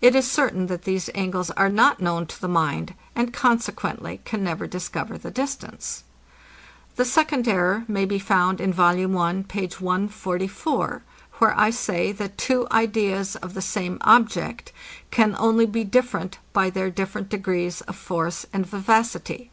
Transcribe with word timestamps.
It 0.00 0.14
is 0.14 0.30
certain, 0.30 0.68
that 0.68 0.84
these 0.84 1.10
angles 1.16 1.50
are 1.50 1.68
not 1.68 1.98
known 2.00 2.26
to 2.26 2.40
the 2.40 2.46
mind, 2.46 2.94
and 3.16 3.32
consequently 3.32 4.20
can 4.24 4.44
never 4.44 4.68
discover 4.68 5.18
the 5.18 5.32
distance. 5.32 6.04
The 6.94 7.04
second 7.04 7.48
error 7.48 7.84
may 7.88 8.04
be 8.04 8.20
found 8.20 8.60
in 8.60 8.72
Vol. 8.72 9.18
I. 9.18 9.44
page 9.48 9.80
144 9.80 11.02
where 11.38 11.58
I 11.58 11.70
say, 11.70 12.12
that 12.12 12.38
two 12.38 12.68
ideas 12.70 13.34
of 13.34 13.54
the 13.54 13.60
same 13.60 13.98
object 14.02 14.72
can 15.10 15.34
only 15.40 15.66
be 15.66 15.82
different 15.82 16.38
by 16.52 16.70
their 16.70 16.88
different 16.88 17.28
degrees 17.28 17.80
of 17.80 17.96
force 17.96 18.46
and 18.52 18.64
vivacity. 18.64 19.50